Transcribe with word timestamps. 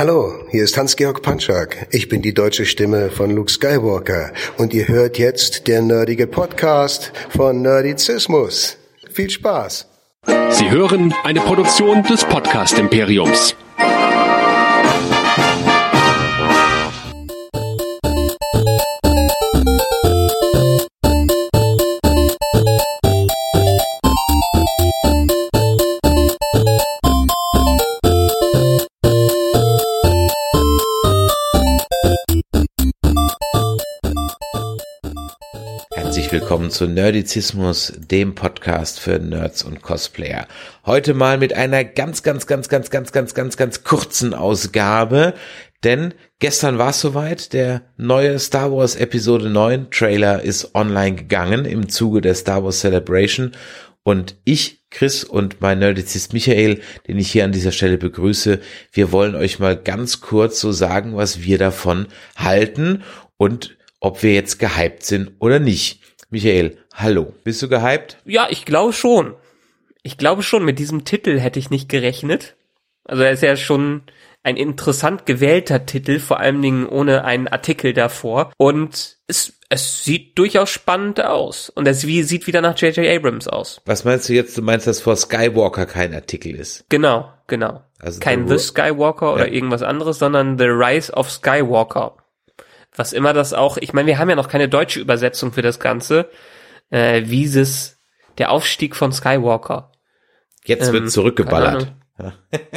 Hallo, 0.00 0.32
hier 0.50 0.64
ist 0.64 0.78
Hans-Georg 0.78 1.20
Panschak. 1.20 1.86
Ich 1.90 2.08
bin 2.08 2.22
die 2.22 2.32
deutsche 2.32 2.64
Stimme 2.64 3.10
von 3.10 3.32
Luke 3.32 3.52
Skywalker 3.52 4.32
und 4.56 4.72
ihr 4.72 4.88
hört 4.88 5.18
jetzt 5.18 5.68
der 5.68 5.82
nerdige 5.82 6.26
Podcast 6.26 7.12
von 7.28 7.60
Nerdizismus. 7.60 8.78
Viel 9.12 9.28
Spaß! 9.28 9.86
Sie 10.52 10.70
hören 10.70 11.14
eine 11.22 11.40
Produktion 11.40 12.02
des 12.04 12.24
Podcast 12.24 12.78
Imperiums. 12.78 13.54
Willkommen 36.70 36.88
zu 36.88 36.94
Nerdizismus, 36.94 37.92
dem 37.98 38.36
Podcast 38.36 39.00
für 39.00 39.18
Nerds 39.18 39.64
und 39.64 39.82
Cosplayer. 39.82 40.46
Heute 40.86 41.14
mal 41.14 41.36
mit 41.36 41.52
einer 41.52 41.82
ganz, 41.82 42.22
ganz, 42.22 42.46
ganz, 42.46 42.68
ganz, 42.68 42.90
ganz, 42.90 43.10
ganz, 43.10 43.34
ganz, 43.34 43.56
ganz 43.56 43.82
kurzen 43.82 44.34
Ausgabe, 44.34 45.34
denn 45.82 46.14
gestern 46.38 46.78
war 46.78 46.90
es 46.90 47.00
soweit, 47.00 47.54
der 47.54 47.82
neue 47.96 48.38
Star 48.38 48.70
Wars 48.70 48.94
Episode 48.94 49.50
9 49.50 49.90
Trailer 49.90 50.42
ist 50.42 50.76
online 50.76 51.16
gegangen 51.16 51.64
im 51.64 51.88
Zuge 51.88 52.20
der 52.20 52.36
Star 52.36 52.62
Wars 52.62 52.80
Celebration 52.80 53.50
und 54.04 54.36
ich, 54.44 54.84
Chris 54.90 55.24
und 55.24 55.60
mein 55.60 55.80
Nerdizist 55.80 56.32
Michael, 56.32 56.82
den 57.08 57.18
ich 57.18 57.32
hier 57.32 57.44
an 57.44 57.52
dieser 57.52 57.72
Stelle 57.72 57.98
begrüße, 57.98 58.60
wir 58.92 59.10
wollen 59.10 59.34
euch 59.34 59.58
mal 59.58 59.76
ganz 59.76 60.20
kurz 60.20 60.60
so 60.60 60.70
sagen, 60.70 61.16
was 61.16 61.42
wir 61.42 61.58
davon 61.58 62.06
halten 62.36 63.02
und 63.38 63.76
ob 63.98 64.22
wir 64.22 64.34
jetzt 64.34 64.60
gehypt 64.60 65.04
sind 65.04 65.32
oder 65.40 65.58
nicht. 65.58 66.00
Michael, 66.30 66.78
hallo. 66.94 67.34
Bist 67.44 67.60
du 67.62 67.68
gehypt? 67.68 68.18
Ja, 68.24 68.46
ich 68.50 68.64
glaube 68.64 68.92
schon. 68.92 69.34
Ich 70.02 70.16
glaube 70.16 70.42
schon, 70.42 70.64
mit 70.64 70.78
diesem 70.78 71.04
Titel 71.04 71.38
hätte 71.38 71.58
ich 71.58 71.70
nicht 71.70 71.88
gerechnet. 71.88 72.54
Also 73.04 73.22
er 73.22 73.32
ist 73.32 73.42
ja 73.42 73.56
schon 73.56 74.02
ein 74.42 74.56
interessant 74.56 75.26
gewählter 75.26 75.84
Titel, 75.84 76.18
vor 76.20 76.40
allen 76.40 76.62
Dingen 76.62 76.86
ohne 76.86 77.24
einen 77.24 77.48
Artikel 77.48 77.92
davor. 77.92 78.52
Und 78.56 79.18
es, 79.26 79.58
es 79.68 80.04
sieht 80.04 80.38
durchaus 80.38 80.70
spannend 80.70 81.22
aus. 81.22 81.68
Und 81.68 81.86
es 81.88 82.06
wie, 82.06 82.22
sieht 82.22 82.46
wieder 82.46 82.60
nach 82.62 82.78
J.J. 82.78 83.06
Abrams 83.06 83.48
aus. 83.48 83.82
Was 83.84 84.04
meinst 84.04 84.28
du 84.28 84.32
jetzt? 84.32 84.56
Du 84.56 84.62
meinst, 84.62 84.86
dass 84.86 85.00
vor 85.00 85.16
Skywalker 85.16 85.84
kein 85.84 86.14
Artikel 86.14 86.54
ist? 86.54 86.86
Genau, 86.88 87.30
genau. 87.48 87.82
Also 87.98 88.20
Kein 88.20 88.48
The 88.48 88.58
Skywalker 88.58 89.34
oder 89.34 89.48
Ja. 89.48 89.52
irgendwas 89.52 89.82
anderes, 89.82 90.18
sondern 90.18 90.56
The 90.58 90.64
Rise 90.66 91.12
of 91.12 91.30
Skywalker. 91.30 92.16
Was 92.96 93.12
immer 93.12 93.32
das 93.32 93.52
auch, 93.52 93.76
ich 93.76 93.92
meine, 93.92 94.08
wir 94.08 94.18
haben 94.18 94.28
ja 94.30 94.36
noch 94.36 94.48
keine 94.48 94.68
deutsche 94.68 95.00
Übersetzung 95.00 95.52
für 95.52 95.62
das 95.62 95.78
Ganze. 95.80 96.28
Äh, 96.90 97.22
wie 97.26 97.44
es 97.44 98.00
der 98.38 98.50
Aufstieg 98.50 98.96
von 98.96 99.12
Skywalker. 99.12 99.92
Jetzt 100.64 100.88
Ähm, 100.88 100.94
wird 100.94 101.10
zurückgeballert. 101.10 101.92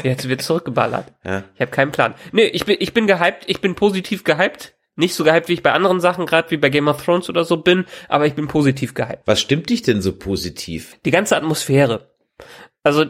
Jetzt 0.04 0.30
wird 0.30 0.42
zurückgeballert. 0.42 1.12
Ja. 1.26 1.44
Ich 1.56 1.62
habe 1.62 1.72
keinen 1.72 1.92
Plan. 1.92 2.14
Nee, 2.32 2.46
ich 2.46 2.66
bin, 2.66 2.78
ich 2.80 2.94
bin 2.94 3.08
gehypt, 3.08 3.44
ich 3.48 3.60
bin 3.60 3.76
positiv 3.76 4.24
gehypt. 4.24 4.74
Nicht 4.96 5.16
so 5.16 5.24
gehypt, 5.24 5.48
wie 5.50 5.54
ich 5.54 5.64
bei 5.64 5.72
anderen 5.72 6.00
Sachen, 6.00 6.26
gerade 6.28 6.52
wie 6.52 6.58
bei 6.58 6.70
Game 6.70 6.88
of 6.88 7.04
Thrones 7.04 7.28
oder 7.28 7.44
so 7.44 7.58
bin, 7.58 7.86
aber 8.10 8.28
ich 8.28 8.36
bin 8.36 8.48
positiv 8.48 8.94
gehypt. 8.94 9.24
Was 9.26 9.42
stimmt 9.42 9.70
dich 9.70 9.82
denn 9.82 10.02
so 10.04 10.14
positiv? 10.14 11.00
Die 11.06 11.12
ganze 11.12 11.36
Atmosphäre. 11.36 12.12
Also, 12.84 13.06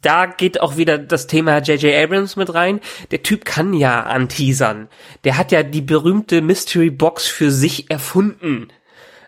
da 0.00 0.26
geht 0.26 0.60
auch 0.60 0.76
wieder 0.76 0.96
das 0.96 1.26
Thema 1.26 1.58
J.J. 1.58 1.94
Abrams 1.94 2.36
mit 2.36 2.54
rein. 2.54 2.80
Der 3.10 3.22
Typ 3.22 3.44
kann 3.44 3.74
ja 3.74 4.02
anteasern. 4.02 4.88
Der 5.24 5.36
hat 5.36 5.50
ja 5.50 5.62
die 5.64 5.80
berühmte 5.80 6.40
Mystery 6.40 6.90
Box 6.90 7.26
für 7.26 7.50
sich 7.50 7.90
erfunden. 7.90 8.68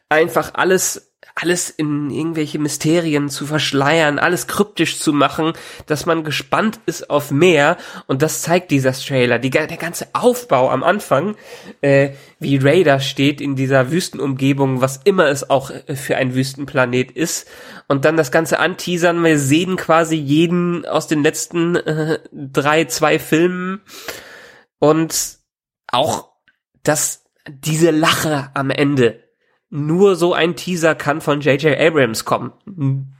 Einfach 0.09 0.53
alles, 0.55 1.14
alles 1.35 1.69
in 1.69 2.11
irgendwelche 2.11 2.61
Mysterien 2.61 3.29
zu 3.29 3.47
verschleiern, 3.47 4.21
alles 4.21 4.47
kryptisch 4.47 5.01
zu 5.01 5.13
machen, 5.13 5.53
dass 5.87 6.07
man 6.07 6.23
gespannt 6.23 6.79
ist 6.87 7.11
auf 7.11 7.33
mehr. 7.33 7.77
Und 8.07 8.23
das 8.23 8.43
zeigt 8.43 8.71
dieser 8.71 8.93
Trailer. 8.93 9.41
Die, 9.41 9.51
der 9.51 9.67
ganze 9.67 10.07
Aufbau 10.13 10.71
am 10.71 10.85
Anfang, 10.85 11.35
äh, 11.81 12.11
wie 12.39 12.57
Ray 12.59 12.85
da 12.85 13.01
steht 13.01 13.41
in 13.41 13.57
dieser 13.57 13.91
Wüstenumgebung, 13.91 14.81
was 14.81 15.01
immer 15.05 15.27
es 15.27 15.51
auch 15.51 15.71
äh, 15.71 15.97
für 15.97 16.17
ein 16.17 16.35
Wüstenplanet 16.35 17.11
ist. 17.11 17.49
Und 17.89 18.05
dann 18.05 18.17
das 18.17 18.31
ganze 18.31 18.61
anteasern. 18.61 19.25
Wir 19.25 19.39
sehen 19.41 19.77
quasi 19.77 20.17
jeden 20.17 20.87
aus 20.87 21.09
den 21.09 21.25
letzten 21.25 21.75
äh, 21.75 22.21
drei, 22.33 22.85
zwei 22.85 23.19
Filmen. 23.19 23.81
Und 24.79 25.39
auch, 25.89 26.29
dass 26.85 27.25
diese 27.49 27.91
Lache 27.91 28.51
am 28.55 28.71
Ende 28.71 29.24
nur 29.75 30.15
so 30.15 30.33
ein 30.33 30.55
Teaser 30.55 30.95
kann 30.95 31.21
von 31.21 31.41
J.J. 31.41 31.77
Abrams 31.77 32.25
kommen. 32.25 32.53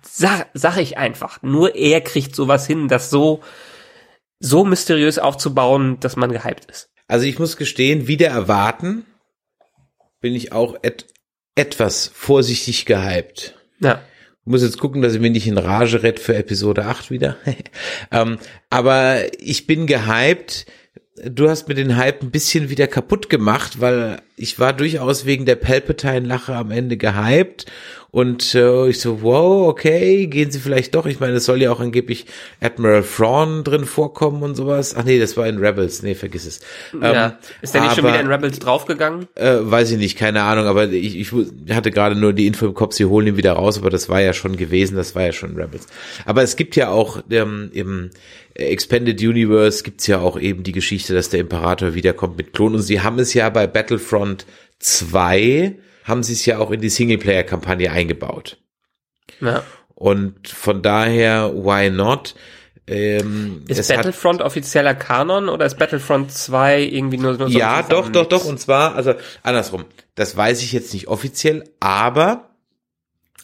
Sag, 0.03 0.47
sag 0.55 0.79
ich 0.79 0.97
einfach. 0.97 1.43
Nur 1.43 1.75
er 1.75 2.01
kriegt 2.01 2.37
sowas 2.37 2.65
hin, 2.65 2.87
das 2.87 3.11
so, 3.11 3.43
so 4.39 4.65
mysteriös 4.65 5.19
aufzubauen, 5.19 5.99
dass 5.99 6.15
man 6.15 6.31
gehypt 6.31 6.71
ist. 6.71 6.91
Also 7.09 7.27
ich 7.27 7.41
muss 7.41 7.57
gestehen, 7.57 8.07
wieder 8.07 8.29
erwarten, 8.29 9.05
bin 10.21 10.35
ich 10.35 10.53
auch 10.53 10.77
et 10.83 11.07
etwas 11.57 12.11
vorsichtig 12.15 12.87
gehypt. 12.87 13.57
Ja. 13.81 14.01
Ich 14.43 14.47
muss 14.47 14.63
jetzt 14.63 14.79
gucken, 14.79 15.03
dass 15.03 15.15
ich 15.15 15.21
mich 15.21 15.33
nicht 15.33 15.49
in 15.49 15.59
Rage 15.59 16.05
rett 16.05 16.21
für 16.21 16.37
Episode 16.37 16.87
8 16.87 17.11
wieder. 17.11 17.37
ähm, 18.13 18.39
aber 18.71 19.23
ich 19.41 19.67
bin 19.67 19.89
gehypt. 19.89 20.67
Du 21.25 21.49
hast 21.49 21.67
mir 21.67 21.75
den 21.75 21.97
Hype 21.97 22.23
ein 22.23 22.31
bisschen 22.31 22.71
wieder 22.71 22.87
kaputt 22.87 23.29
gemacht, 23.29 23.81
weil 23.81 24.21
ich 24.37 24.59
war 24.59 24.73
durchaus 24.73 25.27
wegen 25.27 25.45
der 25.47 25.57
Palpatine-Lache 25.57 26.55
am 26.55 26.71
Ende 26.71 26.97
gehypt. 26.97 27.67
Und 28.11 28.55
äh, 28.55 28.89
ich 28.91 29.01
so, 29.01 29.23
wow, 29.23 29.67
okay, 29.69 30.29
gehen 30.29 30.53
sie 30.53 30.61
vielleicht 30.61 30.95
doch. 30.95 31.05
Ich 31.07 31.19
meine, 31.19 31.33
es 31.35 31.47
soll 31.47 31.61
ja 31.61 31.73
auch 31.73 31.81
angeblich 31.81 32.27
Admiral 32.61 33.03
Thrawn 33.03 33.65
drin 33.65 33.85
vorkommen 33.87 34.45
und 34.45 34.55
sowas. 34.55 34.95
Ach 34.97 35.03
nee, 35.03 35.19
das 35.19 35.37
war 35.37 35.49
in 35.49 35.59
Rebels. 35.59 36.05
Nee, 36.05 36.15
vergiss 36.15 36.47
es. 36.47 36.61
ja. 37.03 37.27
Ähm, 37.27 37.33
Ist 37.61 37.75
der 37.75 37.81
nicht 37.81 37.97
schon 37.97 38.05
aber- 38.05 38.15
wieder 38.15 38.21
in 38.25 38.31
Rebels 38.33 38.61
draufgegangen? 38.61 39.27
äh, 39.35 39.57
weiß 39.63 39.91
ich 39.91 39.99
nicht, 39.99 40.17
keine 40.17 40.43
Ahnung, 40.43 40.67
aber 40.67 40.93
ich, 40.93 41.19
ich 41.19 41.33
hatte 41.75 41.91
gerade 41.91 42.15
nur 42.15 42.33
die 42.33 42.47
Info 42.47 42.67
im 42.67 42.75
Kopf, 42.75 42.95
sie 42.95 43.07
holen 43.07 43.27
ihn 43.27 43.37
wieder 43.37 43.55
raus, 43.55 43.79
aber 43.79 43.91
das 43.91 44.09
war 44.09 44.21
ja 44.21 44.33
schon 44.33 44.57
gewesen, 44.57 44.95
das 44.95 45.17
war 45.17 45.23
ja 45.25 45.33
schon 45.33 45.57
Rebels. 45.57 45.89
Aber 46.25 46.45
es 46.45 46.55
gibt 46.55 46.77
ja 46.77 46.91
auch 46.91 47.21
ähm, 47.31 47.71
im 47.75 48.11
Expanded 48.57 49.21
Universe 49.21 49.83
gibt's 49.83 50.07
ja 50.07 50.21
auch 50.21 50.39
eben 50.39 50.63
die 50.63 50.71
Geschichte, 50.71 51.13
dass 51.13 51.29
der 51.31 51.41
Imperator 51.41 51.95
wiederkommt 51.95 52.37
mit 52.37 52.53
Klonen 52.53 52.77
und 52.77 52.83
sie 52.83 53.01
haben 53.01 53.19
es 53.19 53.35
ja 53.35 53.51
bei 53.51 53.67
Battlefront 53.67 54.24
2, 54.79 55.77
haben 56.05 56.23
sie 56.23 56.33
es 56.35 56.45
ja 56.47 56.59
auch 56.59 56.71
in 56.71 56.81
die 56.81 56.89
Singleplayer-Kampagne 56.91 57.91
eingebaut. 57.91 58.59
Ja. 59.41 59.63
Und 59.95 60.49
von 60.49 60.83
daher, 60.83 61.53
why 61.55 61.91
not? 61.91 62.35
Ähm, 62.87 63.63
Ist 63.67 63.79
es 63.79 63.89
hat- 63.89 63.97
Battlefront 63.97 64.43
offizieller 64.43 64.95
Kanon 64.95 65.49
oder 65.49 65.65
ist 65.65 65.79
Battlefront 65.79 66.31
2 66.33 66.83
irgendwie 66.83 67.17
nur, 67.17 67.39
nur 67.39 67.49
so 67.49 67.59
Ja, 67.59 67.83
doch, 67.83 68.11
doch, 68.11 68.27
doch. 68.27 68.45
Und 68.45 68.61
zwar, 68.61 68.95
also 68.95 69.15
andersrum. 69.43 69.87
Das 70.15 70.37
weiß 70.37 70.63
ich 70.63 70.73
jetzt 70.73 70.93
nicht 70.93 71.09
offiziell, 71.09 71.65
aber, 71.81 72.51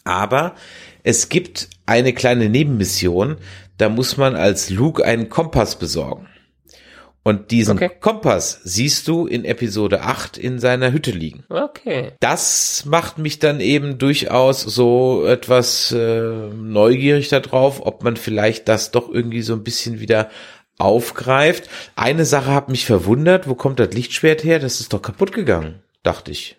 aber 0.05 0.55
es 1.03 1.31
gibt 1.31 1.69
eine 1.87 2.12
kleine 2.12 2.51
Nebenmission. 2.51 3.39
Da 3.79 3.89
muss 3.89 4.19
man 4.19 4.37
als 4.37 4.69
Luke 4.69 5.03
einen 5.03 5.31
Kompass 5.31 5.79
besorgen. 5.79 6.29
Und 7.22 7.50
diesen 7.50 7.76
Okay. 7.76 7.91
Kompass 8.00 8.60
siehst 8.64 9.06
du 9.06 9.26
in 9.26 9.44
Episode 9.44 10.03
8 10.03 10.38
in 10.38 10.58
seiner 10.58 10.92
Hütte 10.92 11.10
liegen. 11.10 11.44
Okay. 11.50 12.12
Das 12.20 12.84
macht 12.86 13.19
mich 13.19 13.38
dann 13.38 13.60
eben 13.60 13.98
durchaus 13.98 14.62
so 14.62 15.26
etwas 15.26 15.92
äh, 15.92 16.48
neugierig 16.54 17.28
darauf, 17.28 17.84
ob 17.84 18.03
man 18.04 18.16
vielleicht 18.16 18.69
das 18.69 18.91
doch 18.91 19.10
irgendwie 19.12 19.42
so 19.42 19.53
ein 19.53 19.62
bisschen 19.64 20.00
wieder 20.00 20.31
aufgreift. 20.78 21.69
Eine 21.94 22.25
Sache 22.25 22.52
hat 22.55 22.70
mich 22.70 22.87
verwundert, 22.87 23.49
wo 23.49 23.55
kommt 23.55 23.81
das 23.81 23.93
Lichtschwert 23.93 24.43
her? 24.44 24.58
Das 24.58 24.81
ist 24.81 24.93
doch 24.93 25.02
kaputt 25.02 25.32
gegangen, 25.32 25.82
dachte 26.02 26.31
ich. 26.31 26.56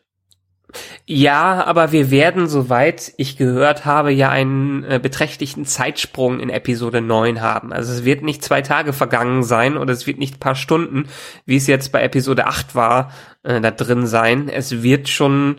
Ja, 1.06 1.63
aber 1.65 1.91
wir 1.91 2.12
werden, 2.12 2.47
soweit 2.47 3.13
ich 3.18 3.38
gehört 3.38 3.85
habe, 3.85 4.12
ja 4.12 4.29
einen 4.29 4.83
äh, 4.83 5.00
beträchtlichen 5.01 5.65
Zeitsprung 5.65 6.39
in 6.39 6.50
Episode 6.50 7.01
9 7.01 7.41
haben. 7.41 7.73
Also 7.73 7.94
es 7.94 8.06
wird 8.06 8.23
nicht 8.23 8.44
zwei 8.44 8.62
Tage 8.62 8.94
vergangen 8.94 9.44
sein 9.44 9.77
oder 9.77 9.94
es 9.94 10.07
wird 10.07 10.19
nicht 10.19 10.39
paar 10.39 10.56
Stunden, 10.56 11.07
wie 11.45 11.57
es 11.57 11.68
jetzt 11.68 11.91
bei 11.91 12.01
Episode 12.01 12.47
8 12.47 12.75
war, 12.75 13.12
äh, 13.44 13.59
da 13.59 13.71
drin 13.71 14.07
sein. 14.07 14.50
Es 14.50 14.83
wird 14.83 15.09
schon, 15.09 15.57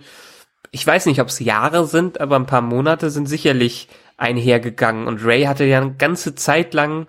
ich 0.70 0.86
weiß 0.86 1.06
nicht, 1.06 1.20
ob 1.20 1.28
es 1.28 1.40
Jahre 1.40 1.86
sind, 1.86 2.20
aber 2.20 2.36
ein 2.36 2.46
paar 2.46 2.62
Monate 2.62 3.10
sind 3.10 3.28
sicherlich 3.28 3.88
einhergegangen. 4.16 5.06
Und 5.06 5.24
Ray 5.24 5.44
hatte 5.44 5.64
ja 5.64 5.80
eine 5.80 5.94
ganze 5.94 6.34
Zeit 6.34 6.74
lang 6.74 7.06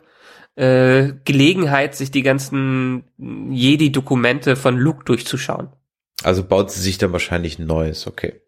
äh, 0.56 1.14
Gelegenheit, 1.26 1.96
sich 1.96 2.12
die 2.12 2.24
ganzen 2.24 3.04
Jedi-Dokumente 3.18 4.56
von 4.56 4.78
Luke 4.78 5.04
durchzuschauen. 5.06 5.70
Also 6.24 6.44
baut 6.44 6.72
sie 6.72 6.82
sich 6.82 6.98
dann 6.98 7.12
wahrscheinlich 7.12 7.60
ein 7.60 7.66
neues, 7.66 8.08
okay. 8.08 8.42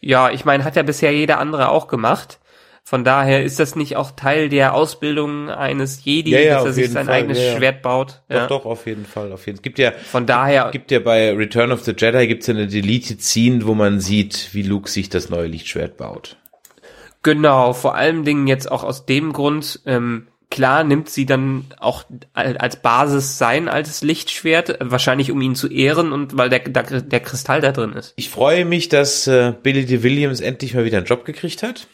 Ja, 0.00 0.30
ich 0.30 0.44
meine, 0.44 0.64
hat 0.64 0.76
ja 0.76 0.82
bisher 0.82 1.12
jeder 1.12 1.38
andere 1.38 1.68
auch 1.68 1.88
gemacht. 1.88 2.38
Von 2.86 3.02
daher 3.02 3.42
ist 3.42 3.58
das 3.60 3.76
nicht 3.76 3.96
auch 3.96 4.10
Teil 4.10 4.50
der 4.50 4.74
Ausbildung 4.74 5.48
eines 5.48 6.04
Jedi, 6.04 6.32
Ja, 6.32 6.40
ja, 6.40 6.54
dass 6.56 6.66
er 6.66 6.72
sich 6.74 6.90
sein 6.90 7.06
Fall, 7.06 7.14
eigenes 7.14 7.38
ja. 7.42 7.56
Schwert 7.56 7.80
baut. 7.80 8.20
Doch, 8.28 8.36
Ja. 8.36 8.46
doch, 8.46 8.66
auf 8.66 8.86
jeden 8.86 9.06
Fall, 9.06 9.32
auf 9.32 9.46
jeden 9.46 9.56
Fall. 9.56 9.60
Es 9.60 9.62
gibt 9.62 9.78
ja, 9.78 9.92
Von 9.92 10.26
daher, 10.26 10.68
gibt 10.70 10.90
ja 10.90 10.98
bei 10.98 11.32
Return 11.32 11.72
of 11.72 11.82
the 11.84 11.94
Jedi 11.96 12.26
gibt's 12.26 12.46
ja 12.46 12.52
eine 12.54 12.66
Deleted 12.66 13.22
Scene, 13.22 13.66
wo 13.66 13.74
man 13.74 14.00
sieht, 14.00 14.50
wie 14.52 14.62
Luke 14.62 14.90
sich 14.90 15.08
das 15.08 15.30
neue 15.30 15.46
Lichtschwert 15.46 15.96
baut. 15.96 16.36
genau, 17.22 17.72
vor 17.72 17.94
allen 17.94 18.24
Dingen 18.24 18.46
jetzt 18.46 18.70
auch 18.70 18.84
aus 18.84 19.06
dem 19.06 19.32
Grund, 19.32 19.80
ähm, 19.86 20.26
klar 20.54 20.84
nimmt 20.84 21.10
sie 21.10 21.26
dann 21.26 21.64
auch 21.80 22.04
al- 22.32 22.56
als 22.58 22.80
Basis 22.80 23.38
sein 23.38 23.68
altes 23.68 24.02
Lichtschwert, 24.02 24.78
wahrscheinlich 24.80 25.32
um 25.32 25.40
ihn 25.40 25.56
zu 25.56 25.68
ehren 25.68 26.12
und 26.12 26.38
weil 26.38 26.48
der, 26.48 26.60
der, 26.60 27.02
der 27.02 27.20
Kristall 27.20 27.60
da 27.60 27.72
drin 27.72 27.92
ist. 27.92 28.14
Ich 28.14 28.30
freue 28.30 28.64
mich, 28.64 28.88
dass 28.88 29.26
äh, 29.26 29.52
Billy 29.62 29.84
D. 29.84 30.04
Williams 30.04 30.40
endlich 30.40 30.74
mal 30.74 30.84
wieder 30.84 30.98
einen 30.98 31.06
Job 31.06 31.24
gekriegt 31.24 31.64
hat. 31.64 31.88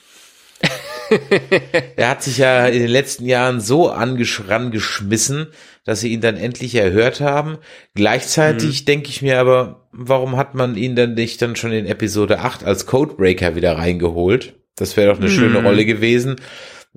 er 1.97 2.11
hat 2.11 2.23
sich 2.23 2.37
ja 2.37 2.67
in 2.67 2.81
den 2.83 2.91
letzten 2.91 3.25
Jahren 3.25 3.61
so 3.61 3.89
angesch 3.89 4.43
rangeschmissen, 4.47 5.47
dass 5.85 6.01
sie 6.01 6.13
ihn 6.13 6.21
dann 6.21 6.37
endlich 6.37 6.75
erhört 6.75 7.23
haben. 7.23 7.57
Gleichzeitig 7.95 8.85
denke 8.85 9.09
ich 9.09 9.23
mir 9.23 9.41
aber, 9.41 9.89
warum 9.91 10.37
hat 10.37 10.55
man 10.55 10.77
ihn 10.77 10.97
dann 10.97 11.15
nicht 11.15 11.41
dann 11.41 11.57
schon 11.57 11.73
in 11.73 11.87
Episode 11.87 12.41
8 12.41 12.63
als 12.63 12.85
Codebreaker 12.85 13.57
wieder 13.57 13.79
reingeholt? 13.79 14.53
Das 14.77 14.99
wäre 14.99 15.11
doch 15.13 15.19
eine 15.19 15.31
schöne 15.31 15.63
Rolle 15.63 15.87
gewesen, 15.87 16.37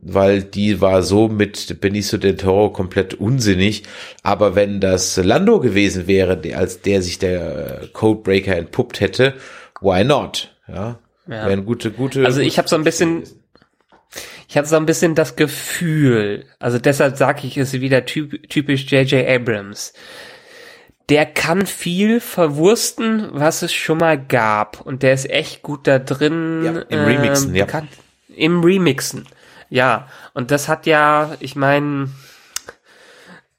weil 0.05 0.43
die 0.43 0.81
war 0.81 1.01
so 1.03 1.27
mit 1.29 1.79
Benicio 1.81 2.17
del 2.17 2.35
Toro 2.37 2.69
komplett 2.71 3.13
unsinnig. 3.13 3.83
Aber 4.21 4.55
wenn 4.55 4.79
das 4.81 5.17
Lando 5.17 5.59
gewesen 5.59 6.07
wäre, 6.07 6.39
als 6.55 6.81
der 6.81 7.01
sich 7.01 7.19
der 7.19 7.81
äh, 7.83 7.87
Codebreaker 7.87 8.55
entpuppt 8.57 8.99
hätte, 8.99 9.33
why 9.81 10.03
not? 10.03 10.53
Ja, 10.67 10.99
Ja. 11.27 11.33
wäre 11.45 11.51
eine 11.51 11.63
gute, 11.63 11.91
gute. 11.91 12.25
Also 12.25 12.41
ich 12.41 12.57
habe 12.57 12.67
so 12.67 12.75
ein 12.75 12.83
bisschen, 12.83 13.23
ich 14.47 14.57
habe 14.57 14.67
so 14.67 14.75
ein 14.75 14.85
bisschen 14.85 15.15
das 15.15 15.35
Gefühl, 15.35 16.45
also 16.59 16.77
deshalb 16.79 17.17
sage 17.17 17.47
ich 17.47 17.57
es 17.57 17.73
wieder 17.73 18.05
typ, 18.05 18.49
typisch 18.49 18.85
J.J. 18.91 19.27
Abrams. 19.27 19.93
Der 21.09 21.25
kann 21.25 21.65
viel 21.65 22.21
verwursten, 22.21 23.27
was 23.33 23.61
es 23.61 23.73
schon 23.73 23.97
mal 23.97 24.17
gab. 24.17 24.79
Und 24.81 25.03
der 25.03 25.13
ist 25.13 25.29
echt 25.29 25.61
gut 25.61 25.85
da 25.85 25.99
drin. 25.99 26.61
Ja, 26.63 26.79
im 26.87 26.99
Remixen, 27.05 27.53
ja. 27.55 27.65
bekannt- 27.65 27.89
Im 28.35 28.63
Remixen. 28.63 29.25
Ja. 29.73 30.07
Und 30.35 30.51
das 30.51 30.67
hat 30.67 30.85
ja, 30.85 31.35
ich 31.39 31.55
meine, 31.55 32.11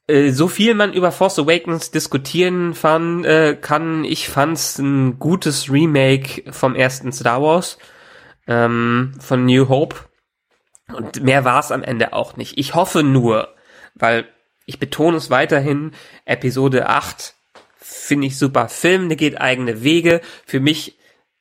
äh, 0.07 0.31
so 0.31 0.47
viel 0.47 0.77
man 0.77 0.93
über 0.93 1.11
Force 1.11 1.41
Awakens 1.41 1.91
diskutieren 1.91 2.75
fand, 2.75 3.27
äh, 3.27 3.57
kann, 3.61 4.05
ich 4.05 4.29
fand's 4.29 4.79
ein 4.79 5.19
gutes 5.19 5.73
Remake 5.73 6.53
vom 6.53 6.77
ersten 6.77 7.11
Star 7.11 7.43
Wars, 7.43 7.79
ähm, 8.47 9.15
von 9.19 9.45
New 9.45 9.69
Hope. 9.69 9.97
Und 10.93 11.21
mehr 11.21 11.45
war's 11.45 11.73
am 11.73 11.83
Ende 11.83 12.13
auch 12.13 12.37
nicht. 12.37 12.59
Ich 12.59 12.77
hoffe 12.77 13.03
nur, 13.03 13.53
weil 13.97 14.29
ich 14.67 14.79
betone 14.79 15.17
es 15.17 15.31
weiterhin, 15.31 15.91
Episode 16.27 16.89
8 16.89 17.35
finde 17.77 18.29
ich 18.29 18.39
super 18.39 18.69
Film, 18.69 19.09
der 19.09 19.17
geht 19.17 19.41
eigene 19.41 19.83
Wege. 19.83 20.21
Für 20.47 20.61
mich 20.61 20.97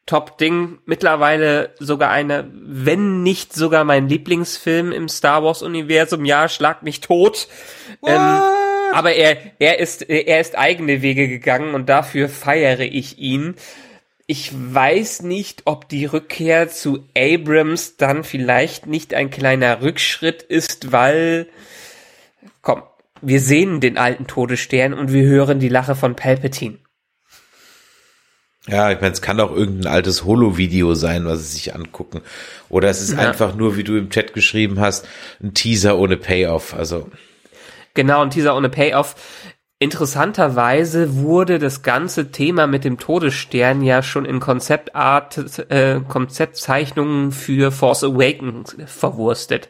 Top 0.05 0.37
Ding, 0.37 0.79
mittlerweile 0.85 1.73
sogar 1.79 2.09
eine, 2.09 2.51
wenn 2.53 3.23
nicht 3.23 3.53
sogar 3.53 3.85
mein 3.85 4.09
Lieblingsfilm 4.09 4.91
im 4.91 5.07
Star 5.07 5.43
Wars 5.43 5.61
Universum. 5.61 6.25
Ja, 6.25 6.49
schlag 6.49 6.83
mich 6.83 6.99
tot. 6.99 7.47
Ähm, 8.05 8.41
aber 8.91 9.13
er, 9.13 9.37
er 9.59 9.79
ist, 9.79 10.01
er 10.01 10.41
ist 10.41 10.57
eigene 10.57 11.01
Wege 11.01 11.27
gegangen 11.29 11.73
und 11.73 11.87
dafür 11.87 12.27
feiere 12.27 12.81
ich 12.81 13.17
ihn. 13.17 13.55
Ich 14.27 14.51
weiß 14.53 15.23
nicht, 15.23 15.63
ob 15.65 15.89
die 15.89 16.05
Rückkehr 16.05 16.69
zu 16.69 17.05
Abrams 17.17 17.97
dann 17.97 18.23
vielleicht 18.23 18.85
nicht 18.85 19.13
ein 19.13 19.29
kleiner 19.29 19.81
Rückschritt 19.81 20.43
ist, 20.43 20.91
weil, 20.91 21.47
komm, 22.61 22.83
wir 23.21 23.39
sehen 23.39 23.79
den 23.79 23.97
alten 23.97 24.27
Todesstern 24.27 24.93
und 24.93 25.13
wir 25.13 25.23
hören 25.23 25.59
die 25.59 25.69
Lache 25.69 25.95
von 25.95 26.15
Palpatine. 26.15 26.77
Ja, 28.67 28.91
ich 28.91 29.01
meine, 29.01 29.13
es 29.13 29.21
kann 29.21 29.39
auch 29.41 29.51
irgendein 29.53 29.91
altes 29.91 30.23
Holo-Video 30.23 30.93
sein, 30.93 31.25
was 31.25 31.39
sie 31.39 31.55
sich 31.57 31.75
angucken. 31.75 32.21
Oder 32.69 32.89
es 32.89 33.01
ist 33.01 33.11
Ja. 33.13 33.19
einfach 33.19 33.55
nur, 33.55 33.75
wie 33.75 33.83
du 33.83 33.97
im 33.97 34.09
Chat 34.09 34.33
geschrieben 34.33 34.79
hast, 34.79 35.05
ein 35.41 35.53
Teaser 35.53 35.97
ohne 35.97 36.17
Payoff. 36.17 36.73
Also, 36.73 37.09
Genau, 37.93 38.21
und 38.21 38.33
dieser 38.35 38.55
ohne 38.55 38.69
Payoff. 38.69 39.15
Interessanterweise 39.79 41.17
wurde 41.17 41.59
das 41.59 41.83
ganze 41.83 42.31
Thema 42.31 42.67
mit 42.67 42.85
dem 42.85 42.97
Todesstern 42.97 43.81
ja 43.81 44.01
schon 44.01 44.23
in 44.23 44.39
Konzeptart, 44.39 45.69
äh, 45.69 45.99
Konzeptzeichnungen 46.07 47.33
für 47.33 47.69
Force 47.71 48.05
Awakens 48.05 48.77
verwurstet. 48.85 49.69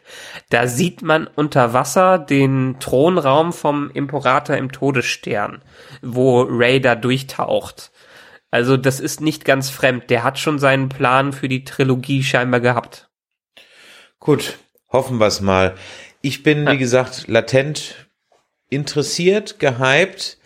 Da 0.50 0.68
sieht 0.68 1.02
man 1.02 1.28
unter 1.34 1.72
Wasser 1.72 2.18
den 2.18 2.76
Thronraum 2.78 3.52
vom 3.52 3.90
Imperator 3.90 4.56
im 4.56 4.70
Todesstern, 4.70 5.62
wo 6.00 6.42
Ray 6.42 6.80
da 6.80 6.94
durchtaucht. 6.94 7.90
Also 8.54 8.76
das 8.76 9.00
ist 9.00 9.20
nicht 9.20 9.44
ganz 9.44 9.68
fremd. 9.68 10.10
Der 10.10 10.22
hat 10.22 10.38
schon 10.38 10.60
seinen 10.60 10.88
Plan 10.88 11.32
für 11.32 11.48
die 11.48 11.64
Trilogie 11.64 12.22
scheinbar 12.22 12.60
gehabt. 12.60 13.08
gut, 14.20 14.58
hoffen 14.92 15.18
wir 15.18 15.26
es 15.26 15.40
mal. 15.40 15.74
Ich 16.22 16.44
bin, 16.44 16.64
wie 16.68 16.78
gesagt, 16.78 17.26
latent 17.26 18.06
interessiert, 18.70 19.58
gehypt. 19.58 20.38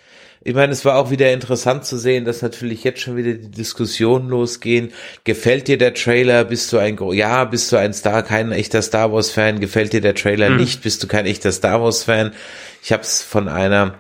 Ich 0.42 0.54
meine, 0.54 0.72
es 0.72 0.86
war 0.86 0.96
auch 0.96 1.10
wieder 1.10 1.30
interessant 1.32 1.84
zu 1.84 1.98
sehen, 1.98 2.24
dass 2.24 2.40
natürlich 2.40 2.82
jetzt 2.82 3.00
schon 3.00 3.16
wieder 3.18 3.34
die 3.34 3.50
Diskussionen 3.50 4.30
losgehen. 4.30 4.92
Gefällt 5.24 5.68
dir 5.68 5.76
der 5.76 5.92
Trailer? 5.92 6.44
Bist 6.44 6.72
du 6.72 6.78
ein, 6.78 6.96
Gro- 6.96 7.12
ja, 7.12 7.44
bist 7.44 7.70
du 7.70 7.76
ein 7.76 7.92
Star, 7.92 8.22
kein 8.22 8.52
echter 8.52 8.80
Star 8.80 9.12
Wars 9.12 9.30
Fan? 9.30 9.60
Gefällt 9.60 9.92
dir 9.92 10.00
der 10.00 10.14
Trailer 10.14 10.48
nicht? 10.48 10.82
Bist 10.82 11.02
du 11.02 11.08
kein 11.08 11.26
echter 11.26 11.52
Star 11.52 11.82
Wars 11.82 12.04
Fan? 12.04 12.32
Ich 12.82 12.90
habe 12.90 13.02
es 13.02 13.22
von 13.22 13.48
einer 13.48 13.98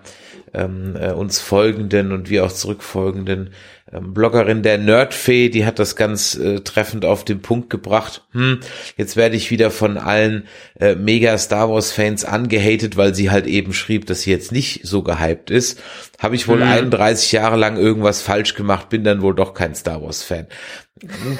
ähm, 0.54 0.96
äh, 0.96 1.12
uns 1.12 1.40
folgenden 1.40 2.12
und 2.12 2.30
wie 2.30 2.40
auch 2.40 2.52
zurückfolgenden 2.52 3.52
Bloggerin 3.90 4.62
der 4.62 4.78
Nerdfee, 4.78 5.48
die 5.48 5.64
hat 5.64 5.78
das 5.78 5.96
ganz 5.96 6.34
äh, 6.36 6.60
treffend 6.60 7.04
auf 7.04 7.24
den 7.24 7.40
Punkt 7.40 7.70
gebracht. 7.70 8.24
Hm, 8.32 8.60
jetzt 8.96 9.16
werde 9.16 9.36
ich 9.36 9.50
wieder 9.50 9.70
von 9.70 9.96
allen 9.96 10.46
äh, 10.78 10.94
mega 10.94 11.36
Star 11.38 11.70
Wars 11.70 11.90
Fans 11.92 12.24
angehatet, 12.24 12.96
weil 12.96 13.14
sie 13.14 13.30
halt 13.30 13.46
eben 13.46 13.72
schrieb, 13.72 14.06
dass 14.06 14.22
sie 14.22 14.30
jetzt 14.30 14.52
nicht 14.52 14.80
so 14.84 15.02
gehypt 15.02 15.50
ist. 15.50 15.80
Habe 16.18 16.34
ich 16.34 16.48
wohl 16.48 16.62
31 16.62 17.32
Jahre 17.32 17.56
lang 17.56 17.76
irgendwas 17.76 18.20
falsch 18.22 18.54
gemacht, 18.54 18.88
bin 18.88 19.04
dann 19.04 19.22
wohl 19.22 19.34
doch 19.34 19.54
kein 19.54 19.74
Star 19.74 20.02
Wars 20.02 20.22
Fan. 20.22 20.46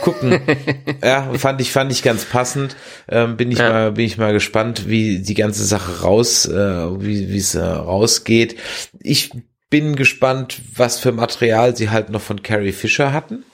Gucken. 0.02 0.40
ja, 1.02 1.32
fand 1.34 1.60
ich, 1.60 1.72
fand 1.72 1.90
ich 1.90 2.02
ganz 2.04 2.24
passend. 2.24 2.76
Ähm, 3.08 3.36
bin 3.36 3.50
ich 3.50 3.58
Ja. 3.58 3.70
mal, 3.70 3.92
bin 3.92 4.04
ich 4.06 4.16
mal 4.16 4.32
gespannt, 4.32 4.88
wie 4.88 5.18
die 5.18 5.34
ganze 5.34 5.64
Sache 5.64 6.02
raus, 6.02 6.46
äh, 6.46 6.54
wie 6.54 7.28
wie 7.28 7.38
es 7.38 7.56
äh, 7.56 7.60
rausgeht. 7.60 8.56
Ich 9.00 9.32
bin 9.70 9.96
gespannt, 9.96 10.60
was 10.74 10.98
für 10.98 11.12
Material 11.12 11.76
sie 11.76 11.90
halt 11.90 12.10
noch 12.10 12.22
von 12.22 12.42
Carrie 12.42 12.72
Fisher 12.72 13.12
hatten. 13.12 13.44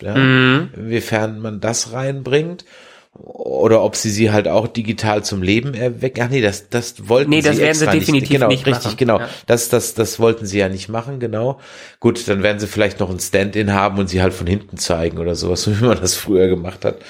Ja, 0.00 0.14
Mhm. 0.16 0.70
inwiefern 0.76 1.40
man 1.40 1.60
das 1.60 1.92
reinbringt. 1.92 2.64
Oder 3.14 3.82
ob 3.82 3.96
sie 3.96 4.10
sie 4.10 4.30
halt 4.30 4.46
auch 4.46 4.68
digital 4.68 5.24
zum 5.24 5.42
Leben 5.42 5.74
erwecken. 5.74 6.20
Ach 6.24 6.28
nee, 6.28 6.40
das, 6.40 6.68
das 6.68 7.08
wollten 7.08 7.30
Nee, 7.30 7.40
sie 7.40 7.48
das 7.48 7.56
werden 7.58 7.74
sie 7.74 7.84
extra 7.86 7.98
definitiv 7.98 8.28
nicht. 8.30 8.32
Genau, 8.38 8.48
nicht 8.48 8.66
richtig, 8.66 8.84
machen. 8.84 8.96
genau. 8.96 9.18
Ja. 9.18 9.28
Das, 9.46 9.68
das, 9.70 9.94
das 9.94 10.20
wollten 10.20 10.46
sie 10.46 10.58
ja 10.58 10.68
nicht 10.68 10.88
machen, 10.88 11.18
genau. 11.18 11.58
Gut, 11.98 12.28
dann 12.28 12.44
werden 12.44 12.60
sie 12.60 12.68
vielleicht 12.68 13.00
noch 13.00 13.10
ein 13.10 13.18
Stand-in 13.18 13.72
haben 13.72 13.98
und 13.98 14.08
sie 14.08 14.22
halt 14.22 14.34
von 14.34 14.46
hinten 14.46 14.76
zeigen 14.76 15.18
oder 15.18 15.34
sowas, 15.34 15.62
so 15.64 15.80
wie 15.80 15.84
man 15.84 16.00
das 16.00 16.14
früher 16.14 16.46
gemacht 16.46 16.84
hat. 16.84 17.00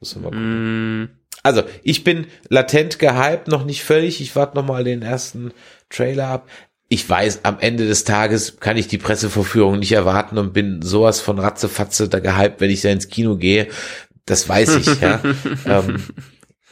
Muss 0.00 0.16
man 0.16 0.24
mal 0.24 0.30
gucken. 0.30 1.02
Mm, 1.02 1.08
Also, 1.44 1.62
ich 1.84 2.02
bin 2.02 2.26
latent 2.48 2.98
gehypt, 2.98 3.46
noch 3.46 3.64
nicht 3.64 3.84
völlig. 3.84 4.20
Ich 4.20 4.34
warte 4.34 4.56
noch 4.56 4.66
mal 4.66 4.82
den 4.82 5.02
ersten 5.02 5.52
Trailer 5.90 6.26
ab. 6.28 6.48
Ich 6.92 7.08
weiß, 7.08 7.46
am 7.46 7.58
Ende 7.58 7.86
des 7.86 8.04
Tages 8.04 8.60
kann 8.60 8.76
ich 8.76 8.86
die 8.86 8.98
Presseverführung 8.98 9.78
nicht 9.78 9.92
erwarten 9.92 10.36
und 10.36 10.52
bin 10.52 10.82
sowas 10.82 11.22
von 11.22 11.38
Ratzefatze 11.38 12.06
da 12.06 12.18
gehypt, 12.18 12.60
wenn 12.60 12.68
ich 12.68 12.82
da 12.82 12.90
ins 12.90 13.08
Kino 13.08 13.38
gehe. 13.38 13.68
Das 14.26 14.46
weiß 14.46 14.76
ich, 14.76 15.00
ja. 15.00 15.22
ähm, 15.64 16.04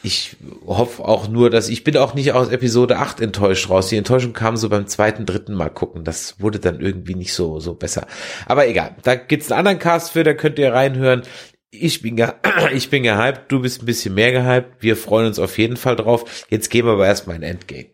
ich 0.03 0.37
hoffe 0.67 1.03
auch 1.07 1.29
nur, 1.29 1.49
dass 1.49 1.71
ich 1.71 1.85
bin 1.85 1.97
auch 1.97 2.13
nicht 2.13 2.33
aus 2.33 2.51
Episode 2.51 2.99
8 2.99 3.23
enttäuscht 3.23 3.71
raus. 3.71 3.89
Die 3.89 3.97
Enttäuschung 3.97 4.35
kam 4.35 4.59
so 4.59 4.69
beim 4.69 4.87
zweiten, 4.87 5.25
dritten 5.25 5.55
Mal 5.55 5.71
gucken. 5.71 6.05
Das 6.05 6.39
wurde 6.39 6.59
dann 6.59 6.81
irgendwie 6.81 7.15
nicht 7.15 7.33
so, 7.33 7.59
so 7.59 7.73
besser. 7.73 8.07
Aber 8.45 8.69
egal. 8.69 8.97
Da 9.03 9.15
gibt's 9.15 9.51
einen 9.51 9.61
anderen 9.61 9.79
Cast 9.79 10.11
für, 10.11 10.23
da 10.23 10.35
könnt 10.35 10.59
ihr 10.59 10.75
reinhören. 10.75 11.23
Ich 11.71 12.03
bin, 12.03 12.23
ich 12.75 12.91
bin 12.91 13.05
gehypt, 13.05 13.51
du 13.51 13.63
bist 13.63 13.83
ein 13.83 13.87
bisschen 13.87 14.13
mehr 14.13 14.33
gehypt. 14.33 14.83
Wir 14.83 14.99
freuen 14.99 15.29
uns 15.29 15.39
auf 15.39 15.57
jeden 15.57 15.79
Fall 15.79 15.97
drauf. 15.97 16.45
Jetzt 16.51 16.69
gehen 16.69 16.85
wir 16.85 16.93
aber 16.93 17.07
erstmal 17.07 17.37
in 17.37 17.43
Endgame. 17.43 17.87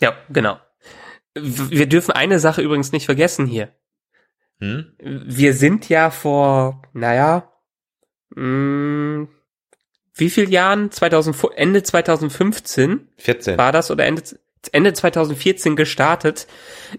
ja, 0.00 0.16
genau. 0.30 0.56
Wir 1.42 1.86
dürfen 1.86 2.12
eine 2.12 2.38
Sache 2.38 2.62
übrigens 2.62 2.92
nicht 2.92 3.06
vergessen 3.06 3.46
hier. 3.46 3.68
Hm? 4.58 4.92
Wir 4.98 5.52
sind 5.52 5.88
ja 5.88 6.10
vor, 6.10 6.82
naja, 6.94 7.52
mh, 8.30 9.28
wie 10.14 10.30
viel 10.30 10.50
Jahren? 10.50 10.90
2000, 10.90 11.36
Ende 11.56 11.82
2015 11.82 13.08
14. 13.18 13.58
war 13.58 13.70
das 13.72 13.90
oder 13.90 14.06
Ende, 14.06 14.22
Ende 14.72 14.94
2014 14.94 15.76
gestartet 15.76 16.46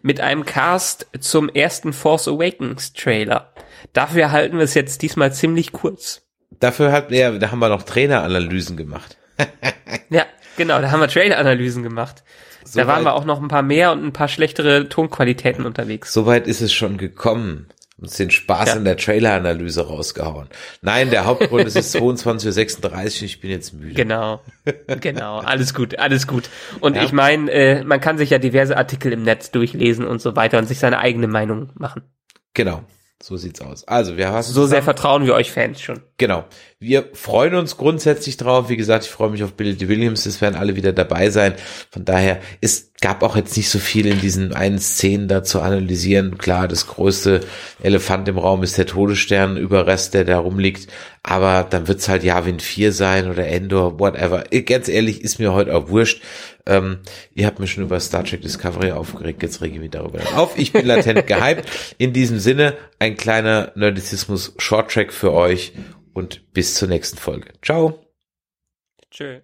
mit 0.03 0.19
einem 0.19 0.45
Cast 0.45 1.07
zum 1.19 1.49
ersten 1.49 1.93
Force 1.93 2.27
Awakens 2.27 2.93
Trailer. 2.93 3.53
Dafür 3.93 4.31
halten 4.31 4.57
wir 4.57 4.63
es 4.63 4.75
jetzt 4.75 5.01
diesmal 5.01 5.33
ziemlich 5.33 5.71
kurz. 5.71 6.27
Dafür 6.59 6.91
hat, 6.91 7.11
ja, 7.11 7.31
da 7.31 7.51
haben 7.51 7.59
wir 7.59 7.69
noch 7.69 7.83
Traineranalysen 7.83 8.77
gemacht. 8.77 9.17
Ja, 10.09 10.25
genau, 10.55 10.79
da 10.79 10.91
haben 10.91 11.01
wir 11.01 11.09
Trailer-Analysen 11.09 11.83
gemacht. 11.83 12.23
So 12.67 12.79
da 12.79 12.87
waren 12.87 13.03
wir 13.03 13.13
auch 13.13 13.25
noch 13.25 13.41
ein 13.41 13.47
paar 13.47 13.61
mehr 13.63 13.91
und 13.91 14.03
ein 14.03 14.13
paar 14.13 14.27
schlechtere 14.27 14.89
Tonqualitäten 14.89 15.65
unterwegs. 15.65 16.13
Soweit 16.13 16.47
ist 16.47 16.61
es 16.61 16.73
schon 16.73 16.97
gekommen. 16.97 17.67
Uns 17.99 18.15
den 18.15 18.29
Spaß 18.29 18.69
Ja. 18.69 18.75
in 18.75 18.85
der 18.85 18.95
Trailer-Analyse 18.95 19.87
rausgehauen. 19.87 20.49
Nein, 20.83 21.09
der 21.09 21.25
Hauptgrund 21.25 21.65
ist 21.65 21.75
es 21.75 21.95
ist 21.95 22.01
22.36 22.01 23.17
Uhr 23.21 23.23
ich 23.23 23.41
bin 23.41 23.49
jetzt 23.49 23.73
müde. 23.73 23.95
Genau, 23.95 24.41
genau, 25.01 25.39
alles 25.39 25.73
gut, 25.73 25.97
alles 25.97 26.27
gut. 26.27 26.47
Und 26.79 26.95
Ja. 26.95 27.03
ich 27.03 27.11
meine, 27.11 27.49
äh, 27.51 27.83
man 27.83 27.99
kann 27.99 28.19
sich 28.19 28.29
ja 28.29 28.37
diverse 28.37 28.77
Artikel 28.77 29.11
im 29.13 29.23
Netz 29.23 29.49
durchlesen 29.49 30.05
und 30.05 30.21
so 30.21 30.35
weiter 30.35 30.59
und 30.59 30.67
sich 30.67 30.77
seine 30.77 30.99
eigene 30.99 31.27
Meinung 31.27 31.71
machen. 31.73 32.03
Genau. 32.53 32.83
So 33.19 33.35
sieht's 33.35 33.61
aus. 33.61 33.83
Also, 33.87 34.15
wir 34.15 34.27
haben 34.29 34.43
So 34.43 34.67
sehr 34.67 34.83
vertrauen 34.83 35.25
wir 35.25 35.33
euch 35.33 35.51
Fans 35.51 35.81
schon. 35.81 36.01
Genau. 36.17 36.45
Wir 36.79 37.09
freuen 37.13 37.55
uns 37.55 37.75
grundsätzlich 37.75 38.37
drauf. 38.37 38.69
Wie 38.69 38.77
gesagt, 38.77 39.03
ich 39.03 39.09
freue 39.09 39.31
mich 39.31 39.43
auf 39.43 39.53
Billy. 39.53 39.89
Williams. 39.89 40.27
Es 40.27 40.41
werden 40.41 40.53
alle 40.53 40.75
wieder 40.75 40.93
dabei 40.93 41.31
sein. 41.31 41.55
Von 41.89 42.05
daher, 42.05 42.39
es 42.61 42.91
gab 43.01 43.23
auch 43.23 43.35
jetzt 43.35 43.57
nicht 43.57 43.71
so 43.71 43.79
viel 43.79 44.05
in 44.05 44.21
diesen 44.21 44.53
einen 44.53 44.77
Szenen 44.77 45.27
da 45.27 45.41
zu 45.43 45.59
analysieren. 45.61 46.37
Klar, 46.37 46.67
das 46.67 46.85
größte 46.85 47.41
Elefant 47.81 48.27
im 48.27 48.37
Raum 48.37 48.61
ist 48.61 48.77
der 48.77 48.85
Todesstern 48.85 49.57
Überrest, 49.57 50.13
der 50.13 50.23
da 50.23 50.37
rumliegt. 50.37 50.85
Aber 51.23 51.65
dann 51.67 51.87
wird's 51.87 52.09
halt 52.09 52.23
Yavin 52.23 52.59
4 52.59 52.91
sein 52.91 53.27
oder 53.27 53.47
Endor, 53.47 53.99
whatever. 53.99 54.43
Ganz 54.43 54.87
ehrlich, 54.87 55.21
ist 55.21 55.39
mir 55.39 55.53
heute 55.53 55.75
auch 55.75 55.89
wurscht. 55.89 56.21
Ähm, 56.67 56.99
ihr 57.33 57.47
habt 57.47 57.59
mich 57.59 57.71
schon 57.71 57.85
über 57.85 57.99
Star 57.99 58.23
Trek 58.23 58.43
Discovery 58.43 58.91
aufgeregt, 58.91 59.41
jetzt 59.41 59.61
rege 59.61 59.75
ich 59.75 59.81
mich 59.81 59.91
darüber 59.91 60.19
auf. 60.35 60.57
Ich 60.57 60.73
bin 60.73 60.85
latent 60.85 61.25
gehypt. 61.25 61.65
In 61.97 62.13
diesem 62.13 62.37
Sinne, 62.37 62.75
ein 62.99 63.17
kleiner 63.17 63.71
Nerdizismus 63.73 64.53
Short 64.59 64.91
Track 64.91 65.11
für 65.11 65.33
euch 65.33 65.73
und 66.17 66.51
bis 66.51 66.73
zur 66.73 66.87
nächsten 66.87 67.17
Folge. 67.17 67.53
Ciao. 67.61 67.99
Tschö. 69.11 69.41